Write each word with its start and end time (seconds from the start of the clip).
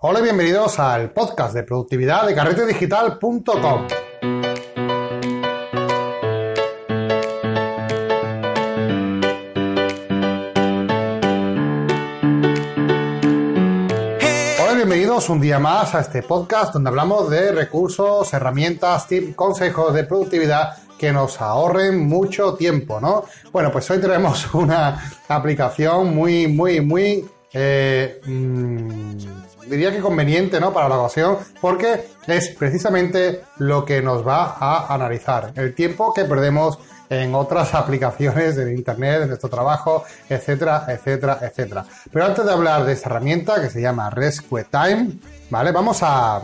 Hola 0.00 0.20
y 0.20 0.22
bienvenidos 0.22 0.78
al 0.78 1.10
podcast 1.10 1.54
de 1.54 1.64
productividad 1.64 2.24
de 2.24 2.32
carretedigital.com. 2.32 3.88
Bienvenidos 14.76 15.28
un 15.30 15.40
día 15.40 15.58
más 15.58 15.96
a 15.96 16.00
este 16.00 16.22
podcast 16.22 16.74
donde 16.74 16.90
hablamos 16.90 17.28
de 17.28 17.50
recursos, 17.50 18.32
herramientas, 18.32 19.08
tips, 19.08 19.34
consejos 19.34 19.92
de 19.92 20.04
productividad 20.04 20.76
que 20.96 21.12
nos 21.12 21.40
ahorren 21.40 22.06
mucho 22.06 22.54
tiempo, 22.54 23.00
¿no? 23.00 23.24
Bueno, 23.50 23.72
pues 23.72 23.90
hoy 23.90 24.00
tenemos 24.00 24.54
una 24.54 25.12
aplicación 25.26 26.14
muy, 26.14 26.46
muy, 26.46 26.80
muy, 26.80 27.28
eh, 27.52 28.20
mm, 28.24 29.47
diría 29.68 29.92
que 29.92 30.00
conveniente, 30.00 30.60
¿no? 30.60 30.72
Para 30.72 30.88
la 30.88 30.98
ocasión, 30.98 31.38
porque 31.60 32.06
es 32.26 32.48
precisamente 32.50 33.42
lo 33.58 33.84
que 33.84 34.02
nos 34.02 34.26
va 34.26 34.56
a 34.58 34.92
analizar. 34.92 35.52
El 35.54 35.74
tiempo 35.74 36.12
que 36.12 36.24
perdemos 36.24 36.78
en 37.10 37.34
otras 37.34 37.74
aplicaciones 37.74 38.56
de 38.56 38.74
Internet, 38.74 39.20
de 39.20 39.26
nuestro 39.28 39.48
trabajo, 39.48 40.04
etcétera, 40.28 40.84
etcétera, 40.88 41.38
etcétera. 41.42 41.84
Pero 42.12 42.24
antes 42.24 42.44
de 42.44 42.52
hablar 42.52 42.84
de 42.84 42.92
esta 42.92 43.08
herramienta 43.08 43.60
que 43.60 43.70
se 43.70 43.80
llama 43.80 44.10
Rescue 44.10 44.64
Time, 44.64 45.12
¿vale? 45.50 45.72
Vamos 45.72 46.02
a, 46.02 46.40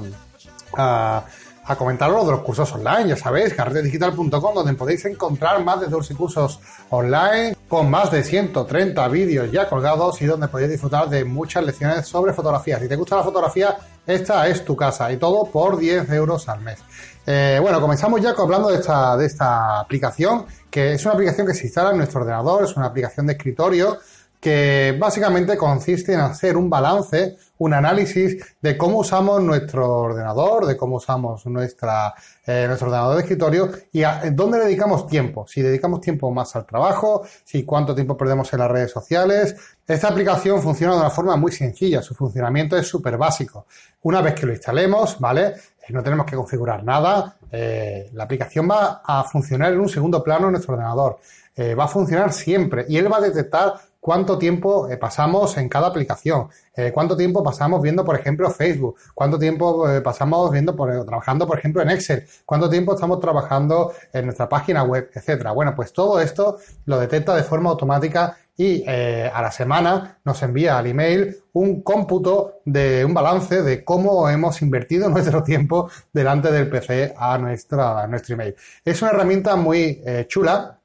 a 0.77 1.25
a 1.67 1.77
comentaros 1.77 2.27
de 2.27 2.33
los 2.33 2.43
cursos 2.43 2.73
online, 2.73 3.09
ya 3.09 3.17
sabéis, 3.17 3.55
carretedigital.com, 3.55 4.55
donde 4.55 4.75
podéis 4.75 5.05
encontrar 5.07 5.63
más 5.65 5.81
de 5.81 5.87
12 5.87 6.15
cursos 6.15 6.61
online 6.91 7.54
con 7.69 7.91
más 7.91 8.11
de 8.11 8.23
130 8.23 9.09
vídeos 9.09 9.51
ya 9.51 9.69
colgados 9.69 10.21
y 10.23 10.27
donde 10.27 10.49
podéis 10.49 10.71
disfrutar 10.71 11.09
de 11.09 11.25
muchas 11.25 11.65
lecciones 11.65 12.07
sobre 12.07 12.33
fotografía. 12.33 12.79
Si 12.79 12.89
te 12.89 12.97
gusta 12.97 13.17
la 13.17 13.23
fotografía, 13.23 13.77
esta 14.07 14.47
es 14.49 14.65
tu 14.65 14.77
casa 14.77 15.11
y 15.11 15.17
todo 15.17 15.45
por 15.51 15.79
10 15.79 16.11
euros 16.11 16.49
al 16.49 16.61
mes. 16.61 16.79
Eh, 17.27 17.59
bueno, 17.61 17.81
comenzamos 17.81 18.21
ya 18.21 18.31
hablando 18.31 18.69
de 18.69 18.77
esta, 18.77 19.17
de 19.17 19.27
esta 19.27 19.81
aplicación, 19.81 20.45
que 20.71 20.93
es 20.93 21.05
una 21.05 21.15
aplicación 21.15 21.47
que 21.47 21.55
se 21.55 21.67
instala 21.67 21.91
en 21.91 21.99
nuestro 21.99 22.21
ordenador, 22.21 22.65
es 22.65 22.77
una 22.77 22.87
aplicación 22.87 23.27
de 23.27 23.33
escritorio 23.33 23.99
que 24.41 24.95
básicamente 25.01 25.57
consiste 25.57 26.13
en 26.13 26.21
hacer 26.21 26.59
un 26.59 26.69
balance, 26.69 27.39
un 27.59 27.73
análisis 27.73 28.57
de 28.61 28.77
cómo 28.77 28.99
usamos 28.99 29.41
nuestro 29.43 29.89
ordenador, 29.99 30.67
de 30.67 30.77
cómo 30.77 30.97
usamos 30.97 31.47
nuestra, 31.47 32.15
eh, 32.47 32.65
nuestro 32.67 32.89
ordenador 32.89 33.17
de 33.17 33.23
escritorio 33.23 33.71
y 33.93 34.03
a 34.03 34.23
dónde 34.33 34.59
dedicamos 34.59 35.07
tiempo. 35.07 35.47
Si 35.47 35.63
dedicamos 35.63 36.01
tiempo 36.01 36.31
más 36.31 36.57
al 36.57 36.67
trabajo, 36.67 37.23
si 37.45 37.65
cuánto 37.65 37.95
tiempo 37.95 38.17
perdemos 38.17 38.53
en 38.53 38.59
las 38.59 38.71
redes 38.71 38.91
sociales. 38.91 39.57
Esta 39.87 40.09
aplicación 40.09 40.61
funciona 40.63 40.95
de 40.95 41.01
una 41.01 41.11
forma 41.11 41.37
muy 41.37 41.53
sencilla, 41.53 42.03
su 42.03 42.15
funcionamiento 42.15 42.77
es 42.77 42.89
súper 42.89 43.17
básico. 43.17 43.67
Una 44.03 44.21
vez 44.21 44.35
que 44.35 44.47
lo 44.47 44.53
instalemos, 44.53 45.19
¿vale? 45.21 45.47
Eh, 45.47 45.91
no 45.91 46.03
tenemos 46.03 46.27
que 46.27 46.37
configurar 46.37 46.83
nada. 46.83 47.37
Eh, 47.53 48.11
la 48.15 48.25
aplicación 48.25 48.69
va 48.69 49.03
a 49.05 49.23
funcionar 49.25 49.73
en 49.73 49.81
un 49.81 49.89
segundo 49.89 50.23
plano 50.25 50.47
en 50.47 50.53
nuestro 50.53 50.75
ordenador. 50.75 51.19
va 51.57 51.85
a 51.85 51.89
funcionar 51.89 52.33
siempre 52.33 52.85
y 52.89 52.97
él 52.97 53.11
va 53.11 53.19
a 53.19 53.21
detectar 53.21 53.75
cuánto 54.05 54.37
tiempo 54.37 54.87
eh, 54.91 54.99
pasamos 54.99 55.57
en 55.57 55.67
cada 55.67 55.87
aplicación, 55.87 56.51
eh, 56.77 56.93
cuánto 56.93 57.17
tiempo 57.17 57.43
pasamos 57.43 57.81
viendo, 57.81 58.05
por 58.05 58.21
ejemplo, 58.21 58.51
Facebook, 58.51 58.97
cuánto 59.15 59.39
tiempo 59.39 59.89
eh, 59.89 60.03
pasamos 60.03 60.51
viendo, 60.51 60.77
por, 60.77 61.07
trabajando, 61.07 61.47
por 61.47 61.59
ejemplo, 61.59 61.81
en 61.81 61.89
Excel, 61.89 62.27
cuánto 62.45 62.69
tiempo 62.69 62.93
estamos 62.93 63.19
trabajando 63.19 63.95
en 64.13 64.27
nuestra 64.27 64.47
página 64.47 64.83
web, 64.83 65.09
etcétera. 65.15 65.53
Bueno, 65.53 65.75
pues 65.75 65.91
todo 65.95 66.21
esto 66.21 66.59
lo 66.85 67.01
detecta 67.01 67.35
de 67.35 67.45
forma 67.45 67.71
automática 67.71 68.37
y 68.55 68.85
a 68.87 69.41
la 69.41 69.51
semana 69.51 70.19
nos 70.23 70.43
envía 70.43 70.77
al 70.77 70.87
email 70.87 71.43
un 71.55 71.83
cómputo 71.83 72.61
de 72.67 73.07
un 73.07 73.15
balance 73.15 73.63
de 73.63 73.83
cómo 73.85 74.29
hemos 74.29 74.61
invertido 74.61 75.09
nuestro 75.09 75.43
tiempo 75.43 75.91
delante 76.13 76.53
del 76.53 76.69
PC 76.69 77.15
a, 77.17 77.39
nuestra, 77.39 78.03
a 78.03 78.07
nuestro 78.07 78.35
email. 78.35 78.55
Es 78.85 79.01
una 79.01 79.13
herramienta 79.13 79.57
muy 79.57 80.03
chula 80.29 80.79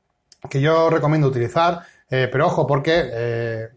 que 0.49 0.61
yo 0.61 0.89
recomiendo 0.89 1.27
utilizar 1.27 1.81
eh, 2.09 2.27
pero 2.31 2.47
ojo, 2.47 2.65
porque 2.65 3.09
eh, 3.11 3.67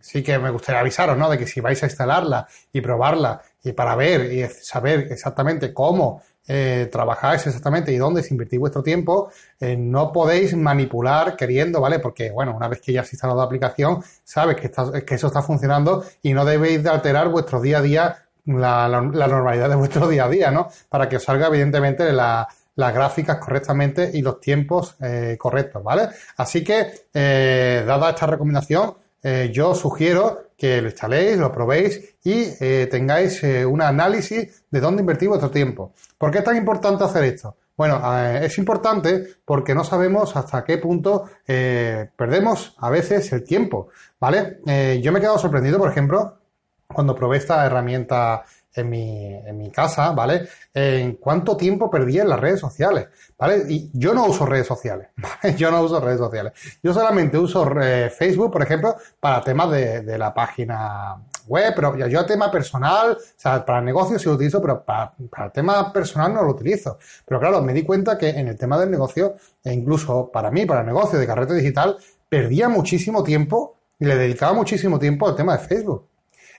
sí 0.00 0.22
que 0.22 0.38
me 0.38 0.50
gustaría 0.50 0.80
avisaros, 0.80 1.16
¿no? 1.16 1.30
De 1.30 1.38
que 1.38 1.46
si 1.46 1.60
vais 1.60 1.82
a 1.82 1.86
instalarla 1.86 2.46
y 2.72 2.80
probarla 2.80 3.40
y 3.62 3.72
para 3.72 3.96
ver 3.96 4.32
y 4.32 4.46
saber 4.46 5.08
exactamente 5.10 5.72
cómo 5.72 6.22
eh, 6.48 6.88
trabajáis 6.90 7.46
exactamente 7.46 7.92
y 7.92 7.96
dónde 7.96 8.22
se 8.22 8.34
invertís 8.34 8.58
vuestro 8.58 8.82
tiempo, 8.82 9.30
no 9.60 10.12
podéis 10.12 10.56
manipular 10.56 11.36
queriendo, 11.36 11.80
¿vale? 11.80 11.98
Porque, 12.00 12.30
bueno, 12.30 12.56
una 12.56 12.66
vez 12.66 12.80
que 12.80 12.92
ya 12.92 13.02
has 13.02 13.12
instalado 13.12 13.38
la 13.38 13.46
aplicación, 13.46 14.02
sabes 14.24 14.56
que, 14.56 14.70
que 15.04 15.14
eso 15.14 15.28
está 15.28 15.42
funcionando 15.42 16.04
y 16.22 16.32
no 16.34 16.44
debéis 16.44 16.82
de 16.82 16.90
alterar 16.90 17.28
vuestro 17.28 17.60
día 17.60 17.78
a 17.78 17.82
día, 17.82 18.16
la, 18.46 18.88
la 18.88 19.28
normalidad 19.28 19.68
de 19.68 19.76
vuestro 19.76 20.08
día 20.08 20.24
a 20.24 20.28
día, 20.28 20.50
¿no? 20.50 20.68
Para 20.88 21.08
que 21.08 21.16
os 21.16 21.22
salga, 21.22 21.46
evidentemente, 21.46 22.12
la, 22.12 22.48
las 22.76 22.94
gráficas 22.94 23.38
correctamente 23.38 24.10
y 24.12 24.22
los 24.22 24.40
tiempos 24.40 24.96
eh, 25.00 25.36
correctos, 25.38 25.82
¿vale? 25.82 26.08
Así 26.36 26.64
que, 26.64 27.06
eh, 27.12 27.84
dada 27.86 28.10
esta 28.10 28.26
recomendación, 28.26 28.94
eh, 29.22 29.50
yo 29.52 29.74
sugiero 29.74 30.50
que 30.56 30.80
lo 30.80 30.88
instaléis, 30.88 31.36
lo 31.38 31.52
probéis 31.52 32.16
y 32.22 32.44
tengáis 32.88 33.42
un 33.42 33.80
análisis 33.80 34.64
de 34.70 34.80
dónde 34.80 35.00
invertir 35.00 35.28
vuestro 35.28 35.50
tiempo. 35.50 35.94
¿Por 36.18 36.30
qué 36.30 36.38
es 36.38 36.44
tan 36.44 36.56
importante 36.56 37.02
hacer 37.02 37.24
esto? 37.24 37.56
Bueno, 37.78 37.98
es 38.42 38.58
importante 38.58 39.24
porque 39.42 39.74
no 39.74 39.84
sabemos 39.84 40.36
hasta 40.36 40.62
qué 40.62 40.76
punto 40.76 41.24
perdemos 41.46 42.74
a 42.76 42.90
veces 42.90 43.32
el 43.32 43.42
tiempo, 43.42 43.88
¿vale? 44.18 44.58
yo 45.00 45.12
me 45.12 45.18
he 45.18 45.22
quedado 45.22 45.38
sorprendido, 45.38 45.78
por 45.78 45.90
ejemplo, 45.90 46.40
cuando 46.92 47.14
probé 47.14 47.38
esta 47.38 47.64
herramienta 47.64 48.44
en 48.74 48.88
mi, 48.88 49.34
en 49.34 49.56
mi 49.58 49.70
casa, 49.70 50.10
¿vale? 50.12 50.48
En 50.72 51.14
cuánto 51.16 51.56
tiempo 51.56 51.90
perdí 51.90 52.18
en 52.18 52.28
las 52.28 52.40
redes 52.40 52.60
sociales, 52.60 53.08
¿vale? 53.38 53.64
Y 53.68 53.90
yo 53.92 54.14
no 54.14 54.26
uso 54.26 54.46
redes 54.46 54.66
sociales, 54.66 55.08
¿vale? 55.16 55.56
Yo 55.56 55.70
no 55.70 55.82
uso 55.82 56.00
redes 56.00 56.18
sociales. 56.18 56.52
Yo 56.82 56.92
solamente 56.92 57.38
uso 57.38 57.68
eh, 57.80 58.10
Facebook, 58.10 58.52
por 58.52 58.62
ejemplo, 58.62 58.96
para 59.18 59.42
temas 59.42 59.70
de, 59.70 60.02
de 60.02 60.18
la 60.18 60.32
página 60.32 61.16
web, 61.46 61.72
pero 61.74 61.96
yo 62.06 62.20
a 62.20 62.26
tema 62.26 62.50
personal, 62.50 63.12
o 63.12 63.18
sea, 63.36 63.64
para 63.64 63.80
negocio 63.80 64.18
sí 64.18 64.26
lo 64.26 64.34
utilizo, 64.34 64.60
pero 64.60 64.84
para, 64.84 65.12
para 65.30 65.46
el 65.46 65.52
tema 65.52 65.92
personal 65.92 66.32
no 66.32 66.42
lo 66.42 66.52
utilizo. 66.52 66.98
Pero 67.26 67.40
claro, 67.40 67.60
me 67.60 67.72
di 67.72 67.82
cuenta 67.82 68.16
que 68.16 68.28
en 68.30 68.48
el 68.48 68.56
tema 68.56 68.78
del 68.78 68.90
negocio, 68.90 69.34
e 69.64 69.72
incluso 69.72 70.30
para 70.32 70.50
mí, 70.50 70.64
para 70.64 70.80
el 70.80 70.86
negocio 70.86 71.18
de 71.18 71.26
carrete 71.26 71.54
digital, 71.54 71.96
perdía 72.28 72.68
muchísimo 72.68 73.24
tiempo 73.24 73.76
y 73.98 74.04
le 74.06 74.16
dedicaba 74.16 74.52
muchísimo 74.52 74.98
tiempo 74.98 75.28
al 75.28 75.34
tema 75.34 75.56
de 75.56 75.66
Facebook. 75.66 76.09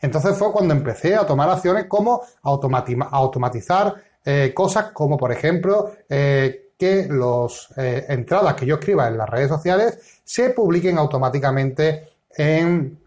Entonces 0.02 0.38
fue 0.38 0.52
cuando 0.52 0.74
empecé 0.74 1.16
a 1.16 1.26
tomar 1.26 1.50
acciones 1.50 1.86
como 1.86 2.22
automatizar 2.42 3.96
eh, 4.24 4.52
cosas 4.54 4.92
como, 4.92 5.18
por 5.18 5.32
ejemplo, 5.32 5.92
eh, 6.10 6.72
que 6.78 7.08
las 7.10 7.70
eh, 7.78 8.06
entradas 8.10 8.56
que 8.56 8.66
yo 8.66 8.76
escriba 8.76 9.08
en 9.08 9.18
las 9.18 9.30
redes 9.30 9.50
sociales 9.50 10.22
se 10.24 10.52
publiquen 10.52 10.98
automáticamente 10.98 12.10
en, 12.36 13.00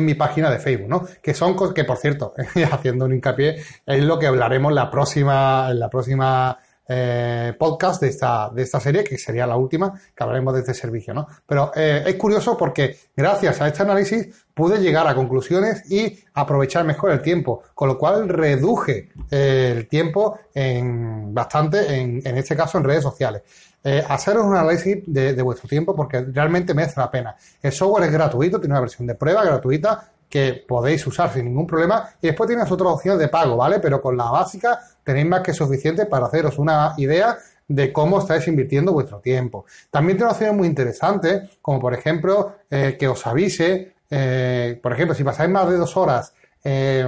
mi 0.00 0.14
página 0.14 0.50
de 0.50 0.58
Facebook, 0.58 0.88
¿no? 0.88 1.06
Que 1.22 1.32
son 1.32 1.54
cosas 1.54 1.72
que, 1.72 1.84
por 1.84 1.98
cierto, 1.98 2.34
haciendo 2.72 3.04
un 3.04 3.14
hincapié, 3.14 3.62
es 3.86 4.02
lo 4.02 4.18
que 4.18 4.26
hablaremos 4.26 4.72
la 4.72 4.90
próxima, 4.90 5.68
en 5.70 5.78
la 5.78 5.88
próxima 5.88 6.58
eh, 6.88 7.54
podcast 7.58 8.00
de 8.00 8.08
esta, 8.08 8.50
de 8.50 8.62
esta 8.62 8.80
serie, 8.80 9.04
que 9.04 9.18
sería 9.18 9.46
la 9.46 9.56
última 9.56 9.92
que 10.14 10.24
hablaremos 10.24 10.54
de 10.54 10.60
este 10.60 10.74
servicio, 10.74 11.12
¿no? 11.12 11.26
Pero 11.46 11.70
eh, 11.76 12.02
es 12.06 12.14
curioso 12.16 12.56
porque 12.56 12.96
gracias 13.14 13.60
a 13.60 13.68
este 13.68 13.82
análisis 13.82 14.28
pude 14.54 14.78
llegar 14.78 15.06
a 15.06 15.14
conclusiones 15.14 15.90
y 15.90 16.18
aprovechar 16.34 16.84
mejor 16.84 17.12
el 17.12 17.22
tiempo, 17.22 17.62
con 17.74 17.88
lo 17.88 17.98
cual 17.98 18.28
reduje 18.28 19.10
eh, 19.30 19.74
el 19.76 19.86
tiempo 19.86 20.38
en 20.54 21.32
bastante, 21.34 22.00
en, 22.00 22.22
en 22.24 22.36
este 22.38 22.56
caso 22.56 22.78
en 22.78 22.84
redes 22.84 23.02
sociales. 23.02 23.42
Eh, 23.84 24.04
haceros 24.08 24.44
un 24.44 24.56
análisis 24.56 24.98
de, 25.06 25.34
de, 25.34 25.42
vuestro 25.42 25.68
tiempo 25.68 25.94
porque 25.94 26.20
realmente 26.20 26.74
merece 26.74 26.98
la 26.98 27.10
pena. 27.10 27.36
El 27.62 27.70
software 27.70 28.04
es 28.06 28.12
gratuito, 28.12 28.58
tiene 28.58 28.74
una 28.74 28.80
versión 28.80 29.06
de 29.06 29.14
prueba 29.14 29.44
gratuita 29.44 30.10
que 30.28 30.64
podéis 30.66 31.06
usar 31.06 31.32
sin 31.32 31.46
ningún 31.46 31.66
problema. 31.66 32.08
Y 32.20 32.28
después 32.28 32.48
tienes 32.48 32.70
otras 32.70 32.92
opciones 32.92 33.20
de 33.20 33.28
pago, 33.28 33.56
¿vale? 33.56 33.80
Pero 33.80 34.00
con 34.00 34.16
la 34.16 34.30
básica 34.30 34.78
tenéis 35.02 35.26
más 35.26 35.40
que 35.40 35.54
suficiente 35.54 36.06
para 36.06 36.26
haceros 36.26 36.58
una 36.58 36.94
idea 36.98 37.38
de 37.66 37.92
cómo 37.92 38.18
estáis 38.18 38.48
invirtiendo 38.48 38.92
vuestro 38.92 39.20
tiempo. 39.20 39.66
También 39.90 40.16
tiene 40.16 40.32
opciones 40.32 40.56
muy 40.56 40.66
interesantes, 40.66 41.58
como 41.60 41.78
por 41.78 41.94
ejemplo 41.94 42.56
eh, 42.70 42.96
que 42.98 43.08
os 43.08 43.26
avise, 43.26 43.94
eh, 44.10 44.78
por 44.82 44.92
ejemplo, 44.92 45.14
si 45.14 45.22
pasáis 45.22 45.50
más 45.50 45.68
de 45.68 45.76
dos 45.76 45.96
horas 45.96 46.32
eh, 46.64 47.06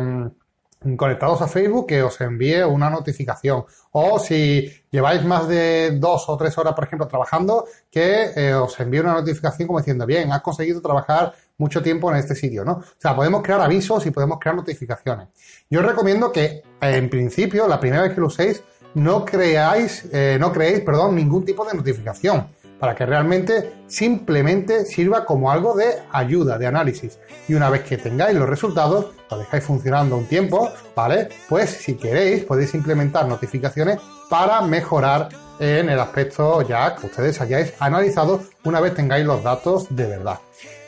conectados 0.96 1.42
a 1.42 1.48
Facebook 1.48 1.86
que 1.86 2.02
os 2.02 2.20
envíe 2.20 2.62
una 2.62 2.88
notificación. 2.88 3.64
O 3.92 4.18
si 4.18 4.72
lleváis 4.90 5.22
más 5.24 5.46
de 5.46 5.98
dos 5.98 6.28
o 6.28 6.36
tres 6.36 6.56
horas, 6.56 6.74
por 6.74 6.84
ejemplo, 6.84 7.06
trabajando, 7.06 7.66
que 7.90 8.30
eh, 8.34 8.54
os 8.54 8.78
envíe 8.80 9.00
una 9.00 9.12
notificación 9.12 9.66
como 9.66 9.78
diciendo, 9.78 10.06
bien, 10.06 10.32
has 10.32 10.40
conseguido 10.40 10.80
trabajar 10.80 11.34
mucho 11.58 11.82
tiempo 11.82 12.10
en 12.10 12.16
este 12.16 12.34
sitio, 12.34 12.64
¿no? 12.64 12.72
O 12.72 12.84
sea, 12.96 13.14
podemos 13.14 13.42
crear 13.42 13.60
avisos 13.60 14.06
y 14.06 14.10
podemos 14.10 14.38
crear 14.38 14.56
notificaciones. 14.56 15.28
Yo 15.68 15.80
os 15.80 15.86
recomiendo 15.86 16.32
que, 16.32 16.62
en 16.80 17.10
principio, 17.10 17.68
la 17.68 17.78
primera 17.78 18.02
vez 18.02 18.14
que 18.14 18.20
lo 18.20 18.28
uséis, 18.28 18.62
no 18.94 19.24
creáis, 19.24 20.08
eh, 20.12 20.36
no 20.40 20.50
creéis, 20.52 20.80
perdón, 20.80 21.14
ningún 21.14 21.44
tipo 21.44 21.64
de 21.64 21.74
notificación. 21.74 22.48
Para 22.80 22.94
que 22.94 23.04
realmente 23.04 23.84
simplemente 23.86 24.86
sirva 24.86 25.26
como 25.26 25.52
algo 25.52 25.76
de 25.76 25.98
ayuda, 26.10 26.58
de 26.58 26.66
análisis. 26.66 27.18
Y 27.46 27.54
una 27.54 27.68
vez 27.68 27.82
que 27.82 27.98
tengáis 27.98 28.36
los 28.36 28.48
resultados, 28.48 29.08
lo 29.30 29.38
dejáis 29.38 29.62
funcionando 29.62 30.16
un 30.16 30.26
tiempo, 30.26 30.70
¿vale? 30.96 31.28
Pues 31.48 31.70
si 31.70 31.94
queréis 31.94 32.44
podéis 32.44 32.74
implementar 32.74 33.28
notificaciones 33.28 33.98
para 34.30 34.62
mejorar 34.62 35.28
en 35.58 35.90
el 35.90 36.00
aspecto 36.00 36.62
ya 36.62 36.96
que 36.96 37.06
ustedes 37.06 37.38
hayáis 37.42 37.74
analizado 37.78 38.42
una 38.64 38.80
vez 38.80 38.94
tengáis 38.94 39.26
los 39.26 39.42
datos 39.42 39.86
de 39.90 40.06
verdad. 40.06 40.38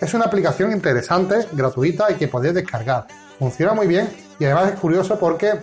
Es 0.01 0.15
una 0.15 0.25
aplicación 0.25 0.73
interesante, 0.73 1.47
gratuita 1.53 2.11
y 2.11 2.15
que 2.15 2.27
podéis 2.27 2.55
descargar. 2.55 3.07
Funciona 3.39 3.75
muy 3.75 3.87
bien 3.87 4.09
y 4.39 4.47
además 4.47 4.73
es 4.73 4.81
curioso 4.81 5.19
porque 5.19 5.61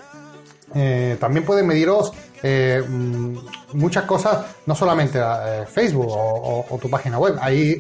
eh, 0.76 1.18
también 1.20 1.44
puede 1.44 1.64
mediros 1.64 2.14
eh, 2.44 2.84
mm, 2.88 3.38
muchas 3.74 4.06
cosas, 4.06 4.46
no 4.66 4.76
solamente 4.76 5.20
eh, 5.20 5.66
Facebook 5.68 6.08
o, 6.10 6.80
tu 6.82 6.90
página 6.90 7.20
web, 7.20 7.38
hay 7.42 7.76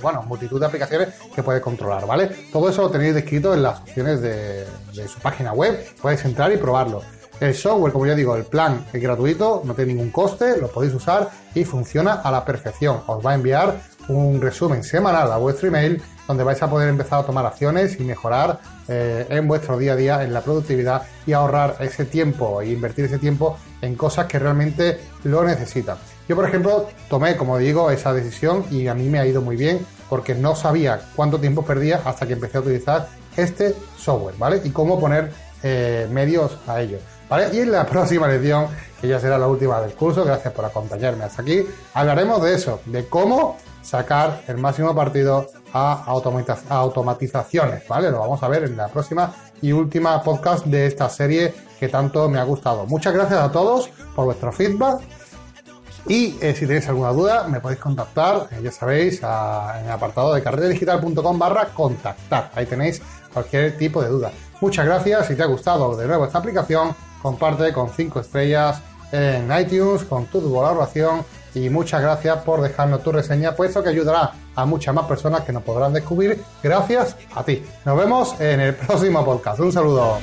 bueno, 0.00 0.22
multitud 0.22 0.58
de 0.58 0.66
aplicaciones 0.66 1.08
que 1.34 1.42
puede 1.42 1.60
controlar, 1.60 2.06
¿vale? 2.06 2.28
Todo 2.52 2.68
eso 2.68 2.82
lo 2.82 2.90
tenéis 2.90 3.14
descrito 3.14 3.52
en 3.54 3.62
las 3.62 3.80
opciones 3.80 4.22
de, 4.22 4.64
de 4.94 5.08
su 5.08 5.18
página 5.20 5.52
web, 5.52 5.84
podéis 6.00 6.24
entrar 6.24 6.52
y 6.52 6.56
probarlo. 6.56 7.02
El 7.42 7.56
software, 7.56 7.92
como 7.92 8.06
ya 8.06 8.14
digo, 8.14 8.36
el 8.36 8.44
plan 8.44 8.86
es 8.92 9.02
gratuito, 9.02 9.62
no 9.64 9.74
tiene 9.74 9.94
ningún 9.94 10.10
coste, 10.10 10.58
lo 10.60 10.68
podéis 10.68 10.94
usar 10.94 11.28
y 11.54 11.64
funciona 11.64 12.14
a 12.14 12.30
la 12.30 12.44
perfección. 12.44 13.00
Os 13.08 13.26
va 13.26 13.32
a 13.32 13.34
enviar 13.34 13.80
un 14.08 14.40
resumen 14.40 14.82
semanal 14.82 15.30
a 15.32 15.36
vuestro 15.36 15.68
email 15.68 16.02
donde 16.26 16.44
vais 16.44 16.62
a 16.62 16.70
poder 16.70 16.88
empezar 16.88 17.20
a 17.20 17.26
tomar 17.26 17.44
acciones 17.46 17.98
y 18.00 18.04
mejorar 18.04 18.60
eh, 18.88 19.26
en 19.28 19.46
vuestro 19.48 19.76
día 19.76 19.92
a 19.92 19.96
día 19.96 20.22
en 20.22 20.32
la 20.32 20.40
productividad 20.40 21.02
y 21.26 21.32
ahorrar 21.32 21.76
ese 21.80 22.04
tiempo 22.04 22.60
e 22.60 22.70
invertir 22.70 23.04
ese 23.06 23.18
tiempo 23.18 23.58
en 23.80 23.94
cosas 23.96 24.26
que 24.26 24.38
realmente 24.38 25.00
lo 25.24 25.44
necesitan. 25.44 25.96
Yo, 26.28 26.36
por 26.36 26.46
ejemplo, 26.46 26.88
tomé, 27.08 27.36
como 27.36 27.58
digo, 27.58 27.90
esa 27.90 28.12
decisión 28.12 28.64
y 28.70 28.86
a 28.86 28.94
mí 28.94 29.08
me 29.08 29.18
ha 29.18 29.26
ido 29.26 29.42
muy 29.42 29.56
bien 29.56 29.84
porque 30.08 30.34
no 30.34 30.54
sabía 30.54 31.00
cuánto 31.16 31.38
tiempo 31.40 31.64
perdía 31.64 32.00
hasta 32.04 32.26
que 32.26 32.34
empecé 32.34 32.58
a 32.58 32.60
utilizar 32.60 33.08
este 33.36 33.74
software, 33.98 34.36
¿vale? 34.38 34.60
Y 34.64 34.70
cómo 34.70 35.00
poner 35.00 35.32
eh, 35.62 36.06
medios 36.10 36.58
a 36.66 36.80
ello. 36.80 36.98
Y 37.52 37.60
en 37.60 37.72
la 37.72 37.86
próxima 37.86 38.28
lección, 38.28 38.66
que 39.00 39.08
ya 39.08 39.18
será 39.18 39.38
la 39.38 39.48
última 39.48 39.80
del 39.80 39.94
curso, 39.94 40.22
gracias 40.22 40.52
por 40.52 40.66
acompañarme 40.66 41.24
hasta 41.24 41.40
aquí, 41.40 41.66
hablaremos 41.94 42.42
de 42.42 42.54
eso, 42.54 42.80
de 42.84 43.08
cómo 43.08 43.56
sacar 43.80 44.42
el 44.48 44.58
máximo 44.58 44.94
partido 44.94 45.46
a 45.72 46.04
automatizaciones, 46.04 47.88
¿vale? 47.88 48.10
Lo 48.10 48.20
vamos 48.20 48.42
a 48.42 48.48
ver 48.48 48.64
en 48.64 48.76
la 48.76 48.88
próxima 48.88 49.34
y 49.62 49.72
última 49.72 50.22
podcast 50.22 50.66
de 50.66 50.86
esta 50.86 51.08
serie 51.08 51.54
que 51.80 51.88
tanto 51.88 52.28
me 52.28 52.38
ha 52.38 52.44
gustado. 52.44 52.84
Muchas 52.86 53.14
gracias 53.14 53.40
a 53.40 53.50
todos 53.50 53.88
por 54.14 54.26
vuestro 54.26 54.52
feedback. 54.52 55.00
Y 56.06 56.36
eh, 56.42 56.54
si 56.54 56.66
tenéis 56.66 56.86
alguna 56.88 57.12
duda, 57.12 57.48
me 57.48 57.60
podéis 57.60 57.80
contactar, 57.80 58.48
eh, 58.50 58.60
ya 58.62 58.72
sabéis, 58.72 59.22
en 59.22 59.84
el 59.86 59.90
apartado 59.90 60.34
de 60.34 60.42
carretedigital.com 60.42 61.38
barra 61.38 61.66
contactar. 61.66 62.50
Ahí 62.54 62.66
tenéis 62.66 63.00
cualquier 63.32 63.78
tipo 63.78 64.02
de 64.02 64.08
duda. 64.08 64.32
Muchas 64.60 64.84
gracias. 64.84 65.28
Si 65.28 65.34
te 65.34 65.42
ha 65.42 65.46
gustado 65.46 65.96
de 65.96 66.06
nuevo 66.06 66.26
esta 66.26 66.38
aplicación, 66.38 66.94
comparte 67.22 67.72
con 67.72 67.88
5 67.88 68.20
estrellas 68.20 68.82
en 69.12 69.50
iTunes, 69.58 70.04
con 70.04 70.26
tu 70.26 70.52
valoración 70.52 71.24
y 71.54 71.68
muchas 71.68 72.02
gracias 72.02 72.38
por 72.38 72.60
dejarnos 72.62 73.02
tu 73.02 73.12
reseña, 73.12 73.54
pues 73.54 73.70
eso 73.70 73.82
que 73.82 73.90
ayudará 73.90 74.32
a 74.54 74.64
muchas 74.64 74.94
más 74.94 75.04
personas 75.06 75.42
que 75.42 75.52
nos 75.52 75.62
podrán 75.62 75.92
descubrir 75.92 76.42
gracias 76.62 77.16
a 77.34 77.44
ti. 77.44 77.62
Nos 77.84 77.96
vemos 77.96 78.40
en 78.40 78.60
el 78.60 78.74
próximo 78.74 79.24
podcast. 79.24 79.60
Un 79.60 79.72
saludo. 79.72 80.18